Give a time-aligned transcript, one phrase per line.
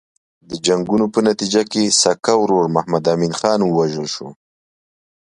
[0.49, 4.27] د جنګونو په نتیجه کې سکه ورور محمد امین خان ووژل شو.